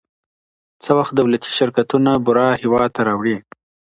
[0.83, 3.37] څه وخت دولتي شرکتونه بوره هیواد ته راوړي؟